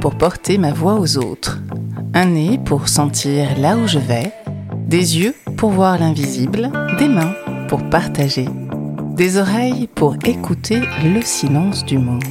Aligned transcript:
pour 0.00 0.16
porter 0.16 0.58
ma 0.58 0.72
voix 0.72 0.94
aux 0.94 1.18
autres, 1.18 1.60
un 2.14 2.26
nez 2.26 2.58
pour 2.64 2.88
sentir 2.88 3.58
là 3.58 3.76
où 3.76 3.86
je 3.86 3.98
vais, 3.98 4.32
des 4.86 5.18
yeux 5.18 5.34
pour 5.56 5.70
voir 5.70 5.98
l'invisible, 5.98 6.70
des 6.98 7.08
mains 7.08 7.34
pour 7.68 7.88
partager, 7.88 8.48
des 9.16 9.38
oreilles 9.38 9.88
pour 9.94 10.16
écouter 10.24 10.80
le 11.04 11.22
silence 11.22 11.84
du 11.84 11.98
monde. 11.98 12.22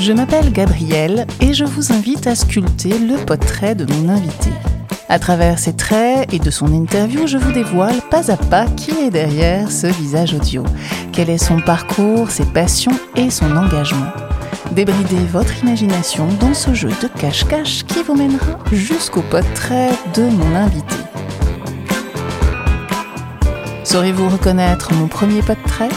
Je 0.00 0.12
m'appelle 0.12 0.50
Gabrielle 0.52 1.26
et 1.40 1.52
je 1.52 1.64
vous 1.64 1.92
invite 1.92 2.26
à 2.26 2.34
sculpter 2.34 2.98
le 2.98 3.16
portrait 3.26 3.74
de 3.74 3.84
mon 3.92 4.08
invité. 4.08 4.50
À 5.12 5.18
travers 5.18 5.58
ses 5.58 5.72
traits 5.72 6.32
et 6.32 6.38
de 6.38 6.52
son 6.52 6.72
interview, 6.72 7.26
je 7.26 7.36
vous 7.36 7.50
dévoile 7.50 8.00
pas 8.12 8.30
à 8.30 8.36
pas 8.36 8.66
qui 8.66 8.92
est 8.92 9.10
derrière 9.10 9.68
ce 9.68 9.88
visage 9.88 10.34
audio. 10.34 10.62
Quel 11.10 11.30
est 11.30 11.36
son 11.36 11.60
parcours, 11.60 12.30
ses 12.30 12.44
passions 12.44 12.96
et 13.16 13.28
son 13.28 13.56
engagement? 13.56 14.06
Débridez 14.70 15.26
votre 15.32 15.64
imagination 15.64 16.28
dans 16.38 16.54
ce 16.54 16.74
jeu 16.74 16.90
de 17.02 17.08
cache-cache 17.20 17.82
qui 17.86 18.04
vous 18.04 18.14
mènera 18.14 18.56
jusqu'au 18.70 19.22
portrait 19.22 19.90
de 20.14 20.22
mon 20.22 20.54
invité. 20.54 20.94
Saurez-vous 23.82 24.28
reconnaître 24.28 24.94
mon 24.94 25.08
premier 25.08 25.42
portrait? 25.42 25.88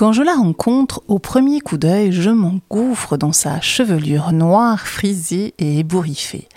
Quand 0.00 0.14
je 0.14 0.22
la 0.22 0.32
rencontre, 0.32 1.02
au 1.08 1.18
premier 1.18 1.60
coup 1.60 1.76
d'œil, 1.76 2.10
je 2.10 2.30
m'engouffre 2.30 3.18
dans 3.18 3.34
sa 3.34 3.60
chevelure 3.60 4.32
noire, 4.32 4.80
frisée 4.88 5.52
et 5.58 5.80
ébouriffée. 5.80 6.48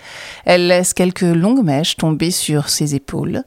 Elle 0.46 0.66
laisse 0.68 0.94
quelques 0.94 1.20
longues 1.20 1.62
mèches 1.62 1.98
tomber 1.98 2.30
sur 2.30 2.70
ses 2.70 2.94
épaules. 2.94 3.42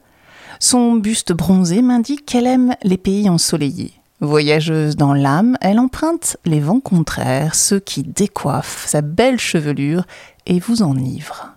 Son 0.60 0.94
buste 0.94 1.32
bronzé 1.32 1.82
m'indique 1.82 2.24
qu'elle 2.26 2.46
aime 2.46 2.76
les 2.84 2.96
pays 2.96 3.28
ensoleillés. 3.28 3.90
Voyageuse 4.20 4.94
dans 4.94 5.14
l'âme, 5.14 5.58
elle 5.62 5.80
emprunte 5.80 6.36
les 6.44 6.60
vents 6.60 6.78
contraires, 6.78 7.56
ceux 7.56 7.80
qui 7.80 8.04
décoiffent 8.04 8.86
sa 8.86 9.00
belle 9.00 9.40
chevelure 9.40 10.04
et 10.46 10.60
vous 10.60 10.82
enivrent. 10.82 11.54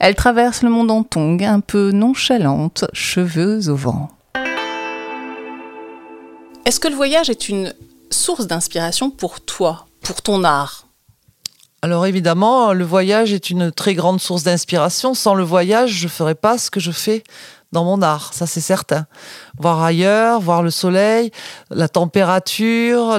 Elle 0.00 0.16
traverse 0.16 0.64
le 0.64 0.70
monde 0.70 0.90
en 0.90 1.04
tongue, 1.04 1.44
un 1.44 1.60
peu 1.60 1.92
nonchalante, 1.92 2.84
cheveux 2.92 3.68
au 3.68 3.76
vent. 3.76 4.08
Est-ce 6.66 6.80
que 6.80 6.88
le 6.88 6.96
voyage 6.96 7.30
est 7.30 7.48
une 7.48 7.72
source 8.10 8.48
d'inspiration 8.48 9.08
pour 9.08 9.40
toi, 9.40 9.86
pour 10.02 10.20
ton 10.20 10.42
art? 10.42 10.88
Alors 11.80 12.06
évidemment, 12.06 12.72
le 12.72 12.84
voyage 12.84 13.32
est 13.32 13.50
une 13.50 13.70
très 13.70 13.94
grande 13.94 14.20
source 14.20 14.42
d'inspiration. 14.42 15.14
Sans 15.14 15.36
le 15.36 15.44
voyage, 15.44 15.92
je 15.92 16.06
ne 16.06 16.10
ferais 16.10 16.34
pas 16.34 16.58
ce 16.58 16.72
que 16.72 16.80
je 16.80 16.90
fais 16.90 17.22
dans 17.72 17.84
mon 17.84 18.00
art, 18.00 18.32
ça 18.32 18.46
c'est 18.46 18.60
certain. 18.60 19.06
Voir 19.58 19.82
ailleurs, 19.82 20.40
voir 20.40 20.62
le 20.62 20.70
soleil, 20.70 21.30
la 21.70 21.88
température, 21.88 23.18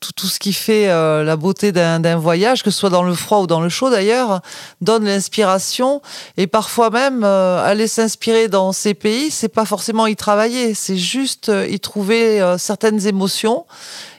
tout, 0.00 0.26
ce 0.26 0.38
qui 0.38 0.52
fait 0.52 0.88
euh, 0.88 1.24
la 1.24 1.36
beauté 1.36 1.72
d'un 1.72 2.16
voyage, 2.16 2.62
que 2.62 2.70
ce 2.70 2.78
soit 2.78 2.90
dans 2.90 3.02
le 3.02 3.14
froid 3.14 3.40
ou 3.40 3.46
dans 3.46 3.60
le 3.60 3.68
chaud 3.68 3.90
d'ailleurs, 3.90 4.40
donne 4.80 5.04
l'inspiration. 5.04 6.02
Et 6.36 6.46
parfois 6.46 6.90
même, 6.90 7.24
euh, 7.24 7.64
aller 7.64 7.88
s'inspirer 7.88 8.48
dans 8.48 8.72
ces 8.72 8.94
pays, 8.94 9.30
c'est 9.30 9.48
pas 9.48 9.64
forcément 9.64 10.06
y 10.06 10.16
travailler, 10.16 10.74
c'est 10.74 10.98
juste 10.98 11.48
euh, 11.48 11.66
y 11.66 11.80
trouver 11.80 12.56
certaines 12.58 13.06
émotions 13.06 13.64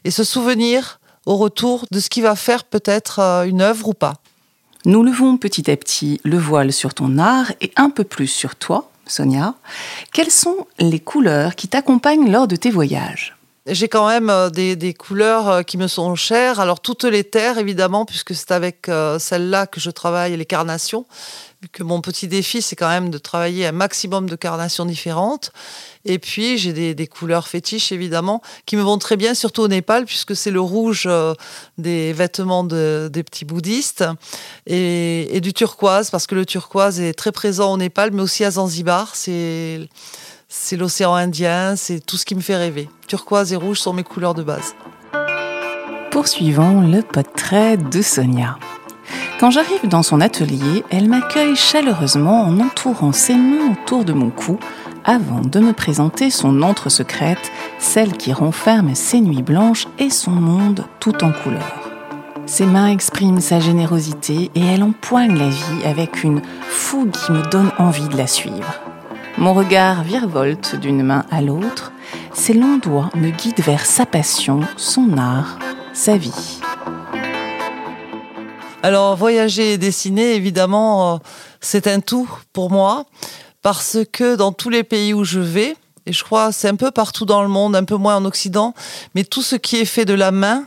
et 0.04 0.12
se 0.12 0.24
souvenir 0.24 1.00
au 1.26 1.38
retour 1.38 1.86
de 1.92 2.00
ce 2.00 2.10
qui 2.10 2.22
va 2.22 2.36
faire 2.36 2.64
peut-être 2.64 3.20
une 3.46 3.62
œuvre 3.62 3.90
ou 3.90 3.94
pas. 3.94 4.16
Nous 4.86 5.04
levons 5.04 5.38
petit 5.38 5.70
à 5.70 5.78
petit 5.78 6.22
le 6.24 6.38
voile 6.38 6.72
sur 6.74 6.94
ton 6.94 7.18
art 7.18 7.52
et 7.62 7.72
un 7.76 7.90
peu 7.90 8.04
plus 8.04 8.28
sur 8.28 8.56
toi 8.56 8.90
Sonia, 9.10 9.56
quelles 10.14 10.32
sont 10.32 10.68
les 10.80 11.00
couleurs 11.00 11.56
qui 11.56 11.68
t'accompagnent 11.68 12.32
lors 12.32 12.48
de 12.48 12.56
tes 12.56 12.72
voyages? 12.72 13.36
J'ai 13.72 13.88
quand 13.88 14.08
même 14.08 14.30
euh, 14.30 14.50
des, 14.50 14.94
couleurs 14.94 15.50
euh, 15.50 15.62
qui 15.62 15.78
me 15.78 15.88
sont 15.88 16.16
chères. 16.16 16.60
Alors 16.60 16.80
toutes 16.80 17.04
les 17.04 17.24
terres, 17.24 17.58
évidemment, 17.58 18.06
puisque 18.06 18.34
c'est 18.34 18.52
avec 18.52 18.90
euh, 18.90 19.20
celle-là 19.20 19.68
que 19.68 19.80
je 19.80 19.92
travaille, 19.92 20.36
les 20.36 20.46
carnations 20.46 21.06
que 21.72 21.84
mon 21.84 22.00
petit 22.00 22.28
défi, 22.28 22.62
c'est 22.62 22.76
quand 22.76 22.88
même 22.88 23.10
de 23.10 23.18
travailler 23.18 23.68
un 23.68 23.72
maximum 23.74 24.30
de 24.30 24.36
carnations 24.36 24.86
différentes. 24.86 25.52
Et 26.06 26.18
puis, 26.18 26.58
j'ai 26.58 26.94
des, 26.94 27.08
couleurs 27.08 27.48
fétiches, 27.48 27.92
évidemment, 27.92 28.42
qui 28.66 28.78
me 28.78 28.82
vont 28.82 28.98
très 28.98 29.18
bien, 29.18 29.34
surtout 29.34 29.64
au 29.64 29.68
Népal, 29.68 30.06
puisque 30.06 30.36
c'est 30.36 30.52
le 30.52 30.62
rouge 30.62 31.04
euh, 31.06 31.34
des 31.78 32.14
vêtements 32.14 32.64
des 32.64 33.24
petits 33.24 33.46
bouddhistes, 33.46 34.06
et, 34.66 35.40
du 35.42 35.54
turquoise, 35.54 36.10
parce 36.10 36.28
que 36.28 36.36
le 36.36 36.46
turquoise 36.46 37.02
est 37.02 37.14
très 37.14 37.32
présent 37.32 37.74
au 37.74 37.78
Népal, 37.78 38.12
mais 38.12 38.22
aussi 38.22 38.46
à 38.46 38.52
Zanzibar. 38.52 39.16
C'est, 39.16 39.90
c'est 40.48 40.78
l'océan 40.78 41.14
Indien, 41.14 41.76
c'est 41.76 42.00
tout 42.00 42.18
ce 42.18 42.26
qui 42.26 42.36
me 42.36 42.42
fait 42.42 42.56
rêver. 42.56 42.90
Turquoise 43.08 43.52
et 43.52 43.58
rouge 43.58 43.80
sont 43.80 43.94
mes 43.94 44.04
couleurs 44.04 44.34
de 44.34 44.44
base. 44.44 44.76
Poursuivons 46.12 46.82
le 46.82 47.02
portrait 47.02 47.78
de 47.78 48.02
Sonia. 48.02 48.58
Quand 49.40 49.52
j'arrive 49.52 49.88
dans 49.88 50.04
son 50.04 50.20
atelier, 50.20 50.84
elle 50.90 51.08
m'accueille 51.08 51.56
chaleureusement 51.56 52.42
en 52.42 52.60
entourant 52.60 53.14
ses 53.14 53.36
mains 53.36 53.72
autour 53.72 54.04
de 54.04 54.12
mon 54.12 54.32
cou 54.32 54.60
avant 55.06 55.40
de 55.40 55.62
me 55.62 55.72
présenter 55.72 56.30
son 56.30 56.62
antre 56.62 56.90
secrète, 56.90 57.50
celle 57.80 58.12
qui 58.12 58.34
renferme 58.34 58.94
ses 58.96 59.22
nuits 59.22 59.42
blanches 59.42 59.88
et 59.98 60.10
son 60.10 60.32
monde 60.32 60.84
tout 61.00 61.24
en 61.24 61.32
couleurs. 61.32 61.90
Ses 62.48 62.66
mains 62.66 62.88
expriment 62.88 63.40
sa 63.40 63.62
générosité 63.62 64.52
et 64.56 64.66
elle 64.66 64.84
empoigne 64.84 65.38
la 65.38 65.48
vie 65.48 65.86
avec 65.86 66.26
une 66.26 66.42
fougue 66.68 67.12
qui 67.12 67.32
me 67.32 67.50
donne 67.50 67.72
envie 67.78 68.10
de 68.10 68.18
la 68.18 68.28
suivre. 68.28 68.82
Mon 69.38 69.54
regard 69.54 70.04
virevolte 70.04 70.76
d'une 70.76 71.02
main 71.02 71.24
à 71.32 71.42
l'autre, 71.42 71.94
ses 72.34 72.54
longs 72.54 72.80
doigts 72.80 73.10
me 73.16 73.30
guident 73.30 73.64
vers 73.64 73.86
sa 73.86 74.06
passion, 74.06 74.60
son 74.76 75.18
art, 75.18 75.60
sa 75.94 76.18
vie. 76.18 76.60
Alors 78.82 79.18
voyager 79.18 79.74
et 79.74 79.78
dessiner, 79.78 80.36
évidemment, 80.36 81.16
euh, 81.16 81.18
c'est 81.60 81.86
un 81.88 82.00
tout 82.00 82.30
pour 82.54 82.72
moi, 82.72 83.06
parce 83.62 83.98
que 84.10 84.38
dans 84.38 84.54
tous 84.54 84.70
les 84.70 84.86
pays 84.86 85.14
où 85.14 85.26
je 85.26 85.42
vais, 85.42 85.76
et 86.06 86.14
je 86.14 86.24
crois 86.24 86.54
c'est 86.54 86.70
un 86.70 86.78
peu 86.78 86.90
partout 86.90 87.26
dans 87.26 87.42
le 87.42 87.50
monde, 87.50 87.76
un 87.76 87.84
peu 87.84 87.98
moins 87.98 88.16
en 88.16 88.24
Occident, 88.24 88.74
mais 89.16 89.26
tout 89.26 89.42
ce 89.42 89.58
qui 89.58 89.76
est 89.76 89.86
fait 89.86 90.06
de 90.06 90.14
la 90.14 90.32
main, 90.32 90.64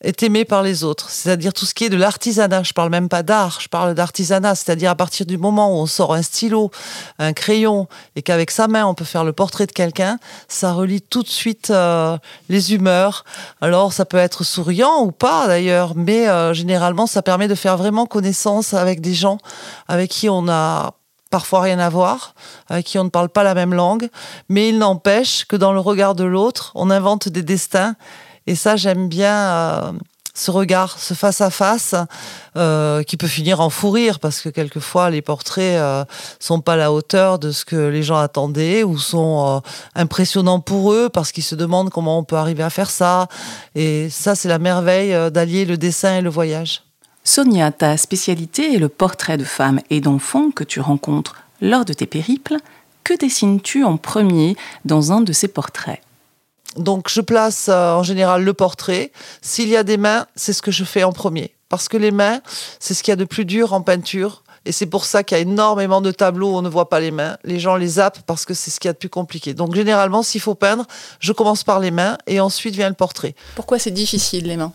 est 0.00 0.22
aimé 0.22 0.44
par 0.44 0.62
les 0.62 0.84
autres, 0.84 1.10
c'est-à-dire 1.10 1.52
tout 1.52 1.66
ce 1.66 1.74
qui 1.74 1.84
est 1.84 1.88
de 1.88 1.96
l'artisanat. 1.96 2.62
Je 2.62 2.72
parle 2.72 2.90
même 2.90 3.08
pas 3.08 3.24
d'art, 3.24 3.58
je 3.60 3.68
parle 3.68 3.94
d'artisanat, 3.94 4.54
c'est-à-dire 4.54 4.90
à 4.90 4.94
partir 4.94 5.26
du 5.26 5.38
moment 5.38 5.72
où 5.72 5.80
on 5.80 5.86
sort 5.86 6.14
un 6.14 6.22
stylo, 6.22 6.70
un 7.18 7.32
crayon 7.32 7.88
et 8.14 8.22
qu'avec 8.22 8.52
sa 8.52 8.68
main 8.68 8.86
on 8.86 8.94
peut 8.94 9.04
faire 9.04 9.24
le 9.24 9.32
portrait 9.32 9.66
de 9.66 9.72
quelqu'un, 9.72 10.18
ça 10.46 10.72
relie 10.72 11.02
tout 11.02 11.22
de 11.24 11.28
suite 11.28 11.70
euh, 11.70 12.16
les 12.48 12.74
humeurs. 12.74 13.24
Alors 13.60 13.92
ça 13.92 14.04
peut 14.04 14.18
être 14.18 14.44
souriant 14.44 15.02
ou 15.02 15.10
pas 15.10 15.48
d'ailleurs, 15.48 15.94
mais 15.96 16.28
euh, 16.28 16.54
généralement 16.54 17.08
ça 17.08 17.22
permet 17.22 17.48
de 17.48 17.56
faire 17.56 17.76
vraiment 17.76 18.06
connaissance 18.06 18.74
avec 18.74 19.00
des 19.00 19.14
gens 19.14 19.38
avec 19.88 20.10
qui 20.10 20.28
on 20.28 20.48
a 20.48 20.94
parfois 21.30 21.60
rien 21.60 21.78
à 21.78 21.88
voir, 21.88 22.34
avec 22.68 22.86
qui 22.86 22.98
on 22.98 23.04
ne 23.04 23.10
parle 23.10 23.28
pas 23.28 23.42
la 23.42 23.54
même 23.54 23.74
langue, 23.74 24.08
mais 24.48 24.68
il 24.68 24.78
n'empêche 24.78 25.44
que 25.44 25.56
dans 25.56 25.72
le 25.72 25.80
regard 25.80 26.14
de 26.14 26.24
l'autre, 26.24 26.72
on 26.74 26.88
invente 26.88 27.28
des 27.28 27.42
destins 27.42 27.96
et 28.48 28.54
ça, 28.54 28.76
j'aime 28.76 29.10
bien 29.10 29.34
euh, 29.34 29.92
ce 30.32 30.50
regard, 30.50 30.98
ce 30.98 31.12
face-à-face, 31.12 31.94
euh, 32.56 33.02
qui 33.02 33.18
peut 33.18 33.26
finir 33.26 33.60
en 33.60 33.68
fou 33.68 33.90
rire, 33.90 34.20
parce 34.20 34.40
que 34.40 34.48
quelquefois, 34.48 35.10
les 35.10 35.20
portraits 35.20 35.78
euh, 35.78 36.06
sont 36.40 36.62
pas 36.62 36.72
à 36.72 36.76
la 36.76 36.90
hauteur 36.90 37.38
de 37.38 37.52
ce 37.52 37.66
que 37.66 37.76
les 37.76 38.02
gens 38.02 38.16
attendaient, 38.16 38.84
ou 38.84 38.96
sont 38.96 39.60
impressionnants 39.94 40.60
pour 40.60 40.94
eux, 40.94 41.10
parce 41.10 41.30
qu'ils 41.30 41.44
se 41.44 41.54
demandent 41.54 41.90
comment 41.90 42.18
on 42.18 42.24
peut 42.24 42.36
arriver 42.36 42.62
à 42.62 42.70
faire 42.70 42.88
ça. 42.88 43.28
Et 43.74 44.08
ça, 44.08 44.34
c'est 44.34 44.48
la 44.48 44.58
merveille 44.58 45.30
d'allier 45.30 45.66
le 45.66 45.76
dessin 45.76 46.16
et 46.16 46.22
le 46.22 46.30
voyage. 46.30 46.84
Sonia, 47.24 47.70
ta 47.70 47.98
spécialité 47.98 48.74
est 48.76 48.78
le 48.78 48.88
portrait 48.88 49.36
de 49.36 49.44
femmes 49.44 49.80
et 49.90 50.00
d'enfants 50.00 50.50
que 50.52 50.64
tu 50.64 50.80
rencontres 50.80 51.36
lors 51.60 51.84
de 51.84 51.92
tes 51.92 52.06
périples. 52.06 52.56
Que 53.04 53.12
dessines-tu 53.14 53.84
en 53.84 53.98
premier 53.98 54.56
dans 54.86 55.12
un 55.12 55.20
de 55.20 55.34
ces 55.34 55.48
portraits? 55.48 56.00
Donc 56.76 57.08
je 57.10 57.20
place 57.20 57.68
euh, 57.68 57.92
en 57.92 58.02
général 58.02 58.44
le 58.44 58.54
portrait. 58.54 59.12
S'il 59.42 59.68
y 59.68 59.76
a 59.76 59.82
des 59.82 59.96
mains, 59.96 60.26
c'est 60.36 60.52
ce 60.52 60.62
que 60.62 60.70
je 60.70 60.84
fais 60.84 61.04
en 61.04 61.12
premier. 61.12 61.54
Parce 61.68 61.88
que 61.88 61.96
les 61.96 62.10
mains, 62.10 62.40
c'est 62.80 62.94
ce 62.94 63.02
qu'il 63.02 63.12
y 63.12 63.14
a 63.14 63.16
de 63.16 63.24
plus 63.24 63.44
dur 63.44 63.72
en 63.72 63.82
peinture. 63.82 64.42
Et 64.64 64.72
c'est 64.72 64.86
pour 64.86 65.04
ça 65.04 65.22
qu'il 65.22 65.36
y 65.36 65.38
a 65.38 65.42
énormément 65.42 66.00
de 66.00 66.10
tableaux 66.10 66.52
où 66.52 66.56
on 66.56 66.62
ne 66.62 66.68
voit 66.68 66.88
pas 66.88 67.00
les 67.00 67.10
mains. 67.10 67.38
Les 67.44 67.58
gens 67.58 67.76
les 67.76 67.86
zappent 67.86 68.20
parce 68.26 68.44
que 68.44 68.54
c'est 68.54 68.70
ce 68.70 68.80
qu'il 68.80 68.88
y 68.88 68.90
a 68.90 68.92
de 68.92 68.98
plus 68.98 69.08
compliqué. 69.08 69.54
Donc 69.54 69.74
généralement, 69.74 70.22
s'il 70.22 70.40
faut 70.40 70.54
peindre, 70.54 70.84
je 71.20 71.32
commence 71.32 71.64
par 71.64 71.80
les 71.80 71.90
mains 71.90 72.18
et 72.26 72.40
ensuite 72.40 72.74
vient 72.74 72.88
le 72.88 72.94
portrait. 72.94 73.34
Pourquoi 73.54 73.78
c'est 73.78 73.90
difficile 73.90 74.46
les 74.46 74.56
mains? 74.56 74.72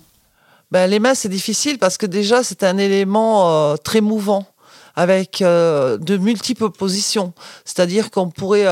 Ben, 0.71 0.88
Les 0.88 1.00
mains, 1.00 1.13
c'est 1.13 1.29
difficile 1.29 1.77
parce 1.77 1.97
que 1.97 2.07
déjà, 2.07 2.44
c'est 2.44 2.63
un 2.63 2.77
élément 2.79 3.51
euh, 3.51 3.75
très 3.75 4.01
mouvant 4.01 4.45
avec 4.95 5.41
euh, 5.41 5.97
de 5.97 6.17
multiples 6.17 6.69
positions. 6.71 7.33
C'est-à-dire 7.65 8.09
qu'on 8.09 8.29
pourrait, 8.29 8.65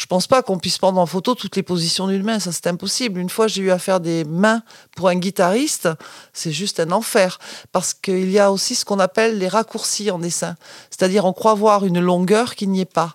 je 0.00 0.06
pense 0.06 0.26
pas 0.26 0.42
qu'on 0.42 0.58
puisse 0.58 0.78
prendre 0.78 0.98
en 0.98 1.04
photo 1.04 1.34
toutes 1.34 1.56
les 1.56 1.62
positions 1.62 2.08
d'une 2.08 2.22
main, 2.22 2.38
ça 2.38 2.52
c'est 2.52 2.66
impossible. 2.66 3.20
Une 3.20 3.28
fois 3.28 3.48
j'ai 3.48 3.60
eu 3.60 3.70
à 3.70 3.78
faire 3.78 4.00
des 4.00 4.24
mains 4.24 4.62
pour 4.96 5.08
un 5.08 5.16
guitariste, 5.16 5.90
c'est 6.32 6.52
juste 6.52 6.80
un 6.80 6.90
enfer 6.90 7.38
parce 7.70 7.92
qu'il 7.92 8.30
y 8.30 8.38
a 8.38 8.50
aussi 8.50 8.74
ce 8.74 8.86
qu'on 8.86 8.98
appelle 8.98 9.36
les 9.36 9.46
raccourcis 9.48 10.10
en 10.10 10.18
dessin, 10.18 10.56
c'est-à-dire 10.88 11.26
on 11.26 11.34
croit 11.34 11.52
voir 11.52 11.84
une 11.84 12.00
longueur 12.00 12.54
qui 12.54 12.66
n'y 12.66 12.80
est 12.80 12.90
pas. 12.90 13.14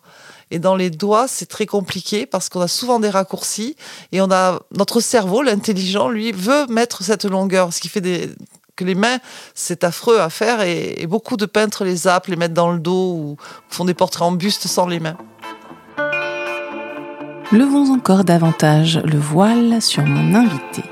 Et 0.52 0.60
dans 0.60 0.76
les 0.76 0.92
doigts, 0.92 1.28
c'est 1.28 1.48
très 1.48 1.66
compliqué 1.66 2.28
parce 2.28 2.50
qu'on 2.50 2.62
a 2.62 2.68
souvent 2.68 3.00
des 3.00 3.10
raccourcis 3.10 3.76
et 4.12 4.22
on 4.22 4.30
a 4.30 4.60
notre 4.78 5.00
cerveau, 5.00 5.42
l'intelligent, 5.42 6.08
lui, 6.08 6.34
veut 6.34 6.68
mettre 6.68 7.04
cette 7.04 7.26
longueur, 7.26 7.74
ce 7.74 7.82
qui 7.82 7.90
fait 7.90 8.00
des, 8.00 8.30
que 8.76 8.84
les 8.84 8.94
mains, 8.94 9.18
c'est 9.56 9.84
affreux 9.84 10.20
à 10.20 10.30
faire 10.30 10.62
et, 10.62 11.08
beaucoup 11.08 11.36
de 11.36 11.48
peintres 11.48 11.84
les 11.84 11.96
zappent, 11.96 12.28
les 12.28 12.36
mettent 12.36 12.54
dans 12.54 12.72
le 12.72 12.80
dos 12.80 13.14
ou 13.14 13.38
font 13.70 13.86
des 13.86 13.96
portraits 13.96 14.28
en 14.28 14.34
buste 14.34 14.68
sans 14.68 14.86
les 14.86 15.00
mains. 15.00 15.18
Levons 17.52 17.94
encore 17.94 18.24
davantage 18.24 19.00
le 19.06 19.20
voile 19.20 19.80
sur 19.80 20.04
mon 20.04 20.34
invité. 20.34 20.84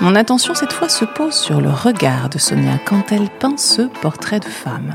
Mon 0.00 0.16
attention 0.16 0.52
cette 0.54 0.72
fois 0.72 0.88
se 0.88 1.04
pose 1.04 1.34
sur 1.34 1.60
le 1.60 1.70
regard 1.70 2.28
de 2.28 2.38
Sonia 2.38 2.78
quand 2.84 3.12
elle 3.12 3.30
peint 3.30 3.56
ce 3.56 3.82
portrait 3.82 4.40
de 4.40 4.44
femme. 4.44 4.92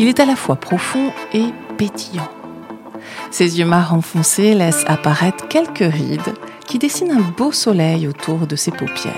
Il 0.00 0.08
est 0.08 0.18
à 0.18 0.26
la 0.26 0.34
fois 0.34 0.56
profond 0.56 1.12
et 1.32 1.46
pétillant. 1.76 2.28
Ses 3.30 3.60
yeux 3.60 3.64
marron 3.64 4.00
foncé 4.00 4.54
laissent 4.54 4.84
apparaître 4.88 5.46
quelques 5.46 5.92
rides 5.92 6.34
qui 6.66 6.80
dessinent 6.80 7.12
un 7.12 7.32
beau 7.36 7.52
soleil 7.52 8.08
autour 8.08 8.48
de 8.48 8.56
ses 8.56 8.72
paupières. 8.72 9.14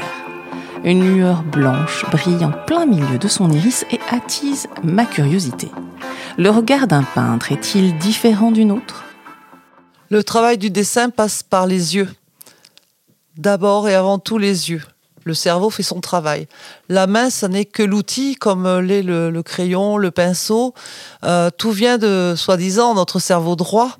Une 0.84 1.14
lueur 1.14 1.42
blanche 1.42 2.04
brille 2.10 2.44
en 2.44 2.52
plein 2.52 2.84
milieu 2.84 3.18
de 3.18 3.28
son 3.28 3.50
iris 3.50 3.86
et 3.90 4.00
attise 4.10 4.68
ma 4.84 5.06
curiosité. 5.06 5.70
Le 6.36 6.50
regard 6.50 6.86
d'un 6.86 7.02
peintre 7.02 7.52
est-il 7.52 7.96
différent 7.96 8.50
d'une 8.50 8.70
autre? 8.70 9.04
Le 10.10 10.24
travail 10.24 10.58
du 10.58 10.70
dessin 10.70 11.08
passe 11.08 11.44
par 11.44 11.68
les 11.68 11.94
yeux. 11.94 12.08
D'abord 13.36 13.88
et 13.88 13.94
avant 13.94 14.18
tout 14.18 14.38
les 14.38 14.70
yeux. 14.70 14.82
Le 15.22 15.34
cerveau 15.34 15.70
fait 15.70 15.84
son 15.84 16.00
travail. 16.00 16.48
La 16.88 17.06
main, 17.06 17.30
ça 17.30 17.46
n'est 17.46 17.64
que 17.64 17.84
l'outil, 17.84 18.34
comme 18.34 18.66
l'est 18.80 19.02
le, 19.02 19.40
crayon, 19.42 19.98
le 19.98 20.10
pinceau. 20.10 20.74
Euh, 21.22 21.50
tout 21.56 21.70
vient 21.70 21.96
de, 21.96 22.34
soi-disant, 22.36 22.94
notre 22.94 23.20
cerveau 23.20 23.54
droit, 23.54 23.98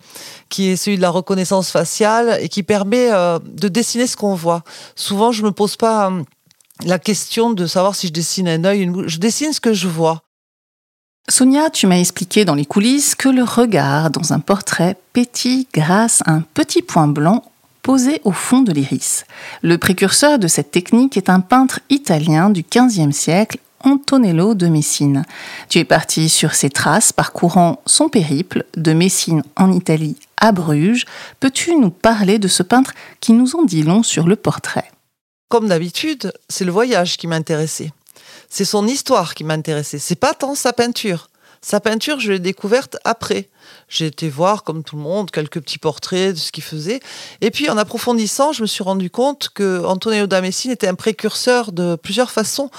qui 0.49 0.71
est 0.71 0.77
celui 0.77 0.97
de 0.97 1.03
la 1.03 1.11
reconnaissance 1.11 1.71
faciale 1.71 2.39
et 2.41 2.49
qui 2.49 2.65
permet 2.65 3.13
euh, 3.13 3.39
de 3.45 3.69
dessiner 3.69 4.09
ce 4.09 4.17
qu'on 4.17 4.35
voit. 4.35 4.65
Souvent, 4.97 5.31
je 5.31 5.45
me 5.45 5.53
pose 5.53 5.77
pas 5.77 6.11
la 6.85 6.99
question 6.99 7.53
de 7.53 7.67
savoir 7.67 7.95
si 7.95 8.09
je 8.09 8.13
dessine 8.13 8.49
un 8.49 8.65
œil, 8.65 8.91
je 9.06 9.19
dessine 9.19 9.53
ce 9.53 9.61
que 9.61 9.75
je 9.75 9.87
vois. 9.87 10.25
Sonia, 11.28 11.70
tu 11.70 11.87
m'as 11.87 11.99
expliqué 11.99 12.44
dans 12.44 12.55
les 12.55 12.64
coulisses 12.64 13.14
que 13.14 13.28
le 13.28 13.44
regard 13.44 14.11
dans 14.11 14.32
un 14.32 14.40
portrait 14.40 14.96
pétille 15.12 15.69
grâce 15.72 16.22
à 16.26 16.32
un 16.32 16.40
petit 16.40 16.82
point 16.82 17.08
blanc 17.08 17.44
posé 17.82 18.20
au 18.25 18.32
fond 18.32 18.62
de 18.62 18.72
l'iris. 18.72 19.25
Le 19.62 19.78
précurseur 19.78 20.38
de 20.38 20.49
cette 20.49 20.70
technique 20.70 21.17
est 21.17 21.31
un 21.31 21.40
peintre 21.40 21.81
italien 21.88 22.50
du 22.50 22.62
XVe 22.62 23.12
siècle, 23.12 23.58
Antonello 23.82 24.55
de 24.55 24.67
Messine. 24.67 25.25
Tu 25.69 25.78
es 25.78 25.84
parti 25.84 26.28
sur 26.28 26.55
ses 26.55 26.69
traces 26.69 27.12
parcourant 27.12 27.81
son 27.87 28.08
périple 28.08 28.64
de 28.76 28.93
Messine 28.93 29.43
en 29.56 29.72
Italie 29.72 30.17
à 30.37 30.52
Bruges. 30.52 31.06
Peux-tu 31.38 31.76
nous 31.76 31.90
parler 31.90 32.38
de 32.38 32.49
ce 32.49 32.62
peintre 32.62 32.93
qui 33.20 33.32
nous 33.32 33.56
en 33.56 33.62
dit 33.62 33.82
long 33.82 34.02
sur 34.02 34.26
le 34.26 34.37
portrait? 34.37 34.90
Comme 35.49 35.69
d'habitude, 35.69 36.32
c'est 36.49 36.64
le 36.64 36.72
voyage 36.72 37.17
qui 37.17 37.26
m'intéressait. 37.26 37.93
C'est 38.50 38.64
son 38.64 38.87
histoire 38.88 39.35
qui 39.35 39.44
m'intéressait. 39.44 40.00
C'est 40.00 40.17
pas 40.17 40.35
tant 40.35 40.56
sa 40.56 40.73
peinture. 40.73 41.31
Sa 41.62 41.79
peinture, 41.79 42.19
je 42.19 42.32
l'ai 42.32 42.38
découverte 42.41 42.97
après. 43.05 43.49
J'ai 43.88 44.06
été 44.06 44.29
voir, 44.29 44.64
comme 44.64 44.82
tout 44.82 44.97
le 44.97 45.02
monde, 45.02 45.31
quelques 45.31 45.61
petits 45.61 45.79
portraits 45.79 46.35
de 46.35 46.38
ce 46.38 46.50
qu'il 46.50 46.64
faisait. 46.64 47.00
Et 47.43 47.52
puis, 47.52 47.70
en 47.70 47.79
approfondissant, 47.79 48.52
je 48.52 48.62
me 48.62 48.67
suis 48.67 48.82
rendu 48.82 49.08
compte 49.08 49.50
que 49.55 49.85
Antonio 49.85 50.26
da 50.26 50.41
Messine 50.41 50.73
était 50.73 50.88
un 50.88 50.94
précurseur 50.94 51.70
de 51.70 51.97
plusieurs 51.97 52.31
façons, 52.31 52.70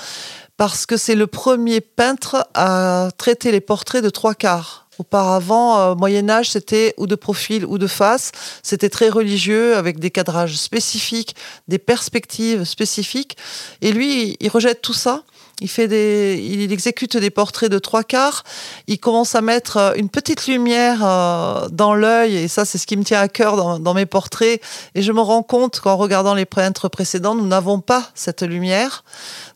parce 0.58 0.86
que 0.86 0.98
c'est 0.98 1.16
le 1.16 1.28
premier 1.28 1.80
peintre 1.80 2.48
à 2.54 3.10
traiter 3.18 3.52
les 3.52 3.62
portraits 3.62 4.04
de 4.04 4.10
trois 4.10 4.36
quarts. 4.36 4.88
Auparavant, 4.98 5.80
euh, 5.80 5.96
Moyen 5.96 6.30
Âge, 6.30 6.52
c'était 6.52 6.94
ou 6.98 7.08
de 7.08 7.16
profil 7.16 7.66
ou 7.66 7.78
de 7.78 7.88
face. 7.88 8.32
C'était 8.62 8.90
très 8.90 9.10
religieux 9.10 9.76
avec 9.78 10.00
des 10.00 10.12
cadrages 10.12 10.58
spécifiques, 10.58 11.36
des 11.68 11.80
perspectives 11.80 12.66
spécifiques. 12.66 13.38
Et 13.82 13.94
lui, 13.94 14.38
il 14.40 14.50
rejette 14.50 14.82
tout 14.82 14.94
ça. 14.94 15.24
Il 15.62 15.70
fait 15.70 15.88
des, 15.88 16.44
il 16.44 16.72
exécute 16.72 17.18
des 17.18 17.30
portraits 17.30 17.70
de 17.70 17.78
trois 17.78 18.04
quarts. 18.04 18.44
Il 18.88 19.00
commence 19.00 19.36
à 19.36 19.42
mettre 19.42 19.78
euh, 19.78 19.94
une 19.96 20.10
petite 20.10 20.48
lumière 20.48 21.06
euh, 21.06 21.70
dans 21.70 21.94
l'œil, 21.94 22.36
et 22.36 22.48
ça, 22.48 22.66
c'est 22.66 22.80
ce 22.80 22.88
qui 22.88 22.98
me 22.98 23.04
tient 23.04 23.22
à 23.22 23.28
cœur 23.28 23.80
dans, 23.80 23.94
mes 23.94 24.08
portraits. 24.08 24.60
Et 24.96 25.04
je 25.04 25.12
me 25.12 25.22
rends 25.22 25.44
compte 25.44 25.80
qu'en 25.80 25.98
regardant 25.98 26.34
les 26.34 26.46
peintres 26.46 26.90
précédents, 26.90 27.36
nous 27.36 27.46
n'avons 27.46 27.80
pas 27.80 28.10
cette 28.16 28.42
lumière. 28.42 29.04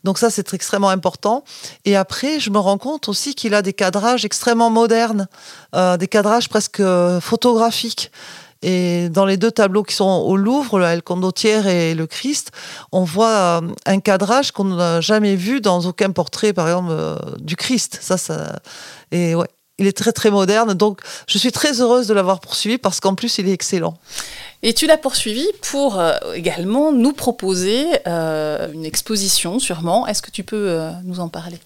Donc 0.04 0.18
ça, 0.18 0.30
c'est 0.30 0.54
extrêmement 0.54 0.90
important. 0.90 1.42
Et 1.84 1.96
après, 1.96 2.38
je 2.38 2.50
me 2.50 2.58
rends 2.58 2.78
compte 2.78 3.08
aussi 3.08 3.34
qu'il 3.34 3.52
a 3.52 3.62
des 3.62 3.72
cadrages 3.72 4.24
extrêmement 4.24 4.70
modernes, 4.70 5.26
euh, 5.74 5.96
des 5.96 6.06
cadrages 6.06 6.48
presque 6.48 6.80
photographiques. 7.20 8.12
Et 8.68 9.08
dans 9.10 9.24
les 9.24 9.36
deux 9.36 9.52
tableaux 9.52 9.84
qui 9.84 9.94
sont 9.94 10.24
au 10.26 10.36
Louvre, 10.36 10.78
le 10.78 10.86
El 10.86 11.02
Condottiere 11.02 11.68
et 11.68 11.94
le 11.94 12.06
Christ, 12.06 12.50
on 12.90 13.04
voit 13.04 13.60
euh, 13.60 13.60
un 13.86 14.00
cadrage 14.00 14.50
qu'on 14.50 14.64
n'a 14.64 15.00
jamais 15.00 15.36
vu 15.36 15.60
dans 15.60 15.80
aucun 15.82 16.10
portrait, 16.10 16.52
par 16.52 16.66
exemple, 16.66 16.92
du 17.38 17.54
Christ. 17.54 17.98
Ça, 18.02 18.16
ça, 18.16 18.58
et 19.12 19.34
ouais, 19.34 19.46
il 19.78 19.86
est 19.86 19.96
très 19.96 20.12
très 20.12 20.30
moderne. 20.30 20.74
Donc, 20.74 21.00
je 21.26 21.38
suis 21.38 21.52
très 21.52 21.80
heureuse 21.80 22.06
de 22.06 22.14
l'avoir 22.14 22.40
poursuivi 22.40 22.78
parce 22.78 23.00
qu'en 23.00 23.14
plus, 23.14 23.38
il 23.38 23.48
est 23.48 23.52
excellent. 23.52 23.94
Et 24.62 24.72
tu 24.72 24.86
l'as 24.86 24.96
poursuivi 24.96 25.46
pour 25.62 26.00
euh, 26.00 26.14
également 26.34 26.92
nous 26.92 27.12
proposer 27.12 27.84
euh, 28.06 28.72
une 28.72 28.84
exposition, 28.84 29.58
sûrement. 29.58 30.06
Est-ce 30.06 30.22
que 30.22 30.30
tu 30.30 30.44
peux 30.44 30.68
euh, 30.68 30.90
nous 31.04 31.20
en 31.20 31.28
parler? 31.28 31.58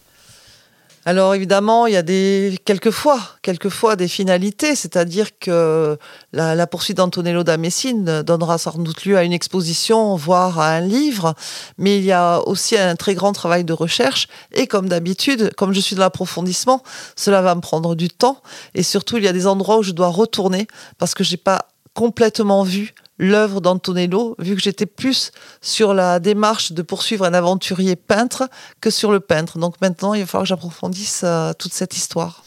Alors 1.06 1.34
évidemment, 1.34 1.86
il 1.86 1.94
y 1.94 1.96
a 1.96 2.02
des 2.02 2.58
quelquefois, 2.66 3.96
des 3.96 4.08
finalités, 4.08 4.74
c'est-à-dire 4.74 5.38
que 5.38 5.96
la, 6.32 6.66
poursuite 6.66 6.98
d'Antonello 6.98 7.42
da 7.42 7.56
Messine 7.56 8.22
donnera 8.22 8.58
sans 8.58 8.76
doute 8.76 9.06
lieu 9.06 9.16
à 9.16 9.24
une 9.24 9.32
exposition, 9.32 10.14
voire 10.16 10.60
à 10.60 10.68
un 10.72 10.80
livre, 10.80 11.34
mais 11.78 11.96
il 11.96 12.04
y 12.04 12.12
a 12.12 12.40
aussi 12.46 12.76
un 12.76 12.96
très 12.96 13.14
grand 13.14 13.32
travail 13.32 13.64
de 13.64 13.72
recherche. 13.72 14.28
Et 14.52 14.66
comme 14.66 14.90
d'habitude, 14.90 15.54
comme 15.56 15.72
je 15.72 15.80
suis 15.80 15.94
de 15.94 16.00
l'approfondissement, 16.00 16.82
cela 17.16 17.40
va 17.40 17.54
me 17.54 17.62
prendre 17.62 17.94
du 17.94 18.10
temps. 18.10 18.42
Et 18.74 18.82
surtout 18.82 19.16
il 19.16 19.24
y 19.24 19.28
a 19.28 19.32
des 19.32 19.46
endroits 19.46 19.78
où 19.78 19.82
je 19.82 19.92
dois 19.92 20.08
retourner 20.08 20.66
parce 20.98 21.14
que 21.14 21.24
j'ai 21.24 21.38
pas 21.38 21.66
complètement 21.94 22.62
vu 22.62 22.94
l'œuvre 23.18 23.60
d'Antonello, 23.60 24.34
vu 24.38 24.56
que 24.56 24.62
j'étais 24.62 24.86
plus 24.86 25.30
sur 25.60 25.92
la 25.92 26.18
démarche 26.18 26.72
de 26.72 26.82
poursuivre 26.82 27.24
un 27.24 27.34
aventurier 27.34 27.94
peintre 27.96 28.48
que 28.80 28.90
sur 28.90 29.12
le 29.12 29.20
peintre. 29.20 29.58
Donc 29.58 29.74
maintenant, 29.80 30.14
il 30.14 30.20
va 30.20 30.26
falloir 30.26 30.44
que 30.44 30.48
j'approfondisse 30.48 31.22
euh, 31.24 31.52
toute 31.58 31.72
cette 31.72 31.96
histoire. 31.96 32.44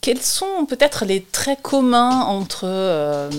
Quels 0.00 0.20
sont 0.20 0.66
peut-être 0.68 1.04
les 1.04 1.22
traits 1.22 1.62
communs 1.62 2.22
entre, 2.22 2.64
euh, 2.64 3.30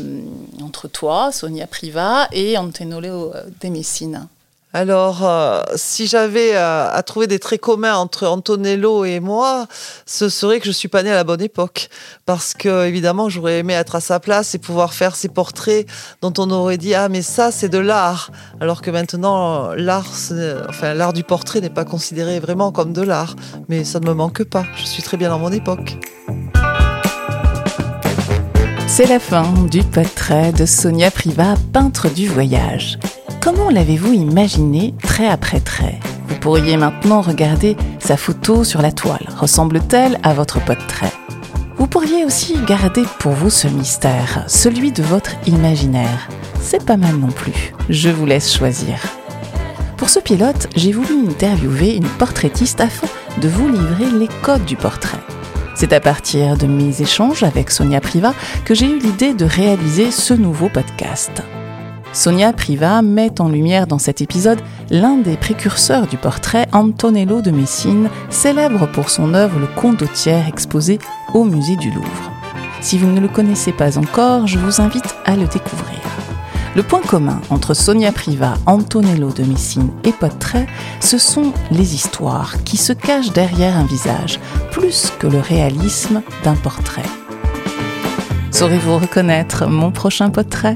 entre 0.62 0.88
toi, 0.88 1.32
Sonia 1.32 1.68
Priva, 1.68 2.28
et 2.32 2.58
Antonello 2.58 3.34
de 3.62 3.68
Messine 3.70 4.28
alors, 4.76 5.24
euh, 5.24 5.62
si 5.76 6.08
j'avais 6.08 6.56
euh, 6.56 6.90
à 6.92 7.04
trouver 7.04 7.28
des 7.28 7.38
traits 7.38 7.62
communs 7.62 7.96
entre 7.96 8.26
Antonello 8.26 9.06
et 9.06 9.20
moi, 9.20 9.68
ce 10.08 10.30
serait 10.30 10.60
que 10.60 10.66
je 10.66 10.72
suis 10.72 10.88
pas 10.88 11.04
née 11.04 11.12
à 11.12 11.16
la 11.16 11.24
bonne 11.24 11.42
époque, 11.42 11.90
parce 12.26 12.56
que 12.56 12.88
évidemment, 12.88 13.30
j'aurais 13.30 13.60
aimé 13.60 13.74
être 13.74 13.96
à 13.96 14.02
sa 14.02 14.20
place 14.20 14.56
et 14.56 14.58
pouvoir 14.58 14.96
faire 14.96 15.16
ces 15.16 15.30
portraits 15.30 15.86
dont 16.24 16.34
on 16.40 16.50
aurait 16.50 16.80
dit 16.80 16.96
ah 16.96 17.08
mais 17.08 17.22
ça 17.22 17.52
c'est 17.52 17.70
de 17.70 17.78
l'art, 17.78 18.32
alors 18.60 18.82
que 18.82 18.90
maintenant 18.90 19.74
l'art, 19.76 20.10
enfin 20.68 20.96
l'art 20.96 21.14
du 21.14 21.24
portrait 21.24 21.62
n'est 21.62 21.70
pas 21.70 21.86
considéré 21.86 22.40
vraiment 22.40 22.72
comme 22.72 22.94
de 22.94 23.02
l'art, 23.04 23.36
mais 23.70 23.84
ça 23.84 24.00
ne 24.00 24.08
me 24.08 24.14
manque 24.14 24.44
pas. 24.44 24.66
Je 24.76 24.86
suis 24.86 25.04
très 25.04 25.18
bien 25.18 25.30
dans 25.30 25.40
mon 25.40 25.52
époque. 25.52 25.98
C'est 28.88 29.06
la 29.06 29.20
fin 29.20 29.52
du 29.70 29.84
portrait 29.84 30.52
de 30.52 30.66
Sonia 30.66 31.12
Priva, 31.12 31.54
peintre 31.72 32.10
du 32.10 32.28
voyage. 32.28 32.98
Comment 33.44 33.70
l'avez-vous 33.70 34.14
imaginé 34.14 34.94
trait 35.04 35.28
après 35.28 35.60
trait 35.60 36.00
Vous 36.30 36.36
pourriez 36.36 36.78
maintenant 36.78 37.20
regarder 37.20 37.76
sa 38.00 38.16
photo 38.16 38.64
sur 38.64 38.82
la 38.82 38.94
toile. 38.94 39.28
Ressemble-t-elle 39.38 40.18
à 40.24 40.34
votre 40.34 40.64
portrait 40.64 41.12
Vous 41.76 41.86
pourriez 41.86 42.24
aussi 42.24 42.56
garder 42.66 43.04
pour 43.20 43.34
vous 43.34 43.50
ce 43.50 43.68
mystère, 43.68 44.46
celui 44.48 44.94
de 44.94 45.04
votre 45.04 45.32
imaginaire. 45.46 46.30
C'est 46.62 46.86
pas 46.86 46.96
mal 46.96 47.18
non 47.18 47.32
plus. 47.32 47.74
Je 47.90 48.10
vous 48.10 48.26
laisse 48.26 48.56
choisir. 48.56 48.96
Pour 49.98 50.10
ce 50.10 50.22
pilote, 50.22 50.70
j'ai 50.78 50.94
voulu 50.94 51.28
interviewer 51.28 51.98
une 51.98 52.08
portraitiste 52.08 52.80
afin 52.80 53.08
de 53.42 53.50
vous 53.50 53.68
livrer 53.68 54.10
les 54.20 54.30
codes 54.42 54.64
du 54.64 54.78
portrait. 54.78 55.20
C'est 55.76 55.92
à 55.92 56.00
partir 56.00 56.56
de 56.56 56.66
mes 56.66 57.02
échanges 57.02 57.44
avec 57.44 57.72
Sonia 57.72 58.00
Priva 58.00 58.34
que 58.64 58.74
j'ai 58.74 58.86
eu 58.86 59.00
l'idée 59.00 59.34
de 59.34 59.44
réaliser 59.44 60.12
ce 60.12 60.34
nouveau 60.34 60.70
podcast. 60.70 61.44
Sonia 62.14 62.54
Priva 62.54 63.02
met 63.02 63.42
en 63.42 63.50
lumière 63.50 63.88
dans 63.88 63.98
cet 63.98 64.22
épisode 64.22 64.62
l'un 64.92 65.18
des 65.18 65.36
précurseurs 65.36 66.06
du 66.06 66.16
portrait, 66.16 66.68
Antonello 66.72 67.42
de 67.42 67.50
Messine, 67.50 68.08
célèbre 68.30 68.86
pour 68.86 69.10
son 69.10 69.34
œuvre 69.34 69.60
Le 69.60 69.66
Condottiere 69.66 70.48
exposé 70.48 71.00
au 71.34 71.44
musée 71.44 71.76
du 71.76 71.90
Louvre. 71.90 72.32
Si 72.82 73.00
vous 73.00 73.08
ne 73.08 73.20
le 73.20 73.28
connaissez 73.28 73.72
pas 73.72 73.98
encore, 73.98 74.46
je 74.46 74.60
vous 74.60 74.80
invite 74.80 75.16
à 75.26 75.36
le 75.36 75.48
découvrir. 75.48 75.98
Le 76.76 76.84
point 76.84 77.02
commun 77.02 77.42
entre 77.50 77.74
Sonia 77.74 78.12
Priva, 78.12 78.54
Antonello 78.68 79.32
de 79.32 79.44
Messine 79.44 79.90
et 80.04 80.12
Portrait, 80.12 80.68
ce 81.00 81.18
sont 81.18 81.52
les 81.72 81.96
histoires 81.96 82.64
qui 82.64 82.78
se 82.78 82.94
cachent 82.94 83.34
derrière 83.34 83.76
un 83.76 83.86
visage, 83.86 84.40
plus 84.72 85.12
que 85.18 85.26
le 85.26 85.40
réalisme 85.40 86.22
d'un 86.44 86.56
portrait. 86.56 87.02
Saurez-vous 88.52 89.00
reconnaître 89.00 89.66
mon 89.66 89.92
prochain 89.92 90.30
portrait 90.30 90.76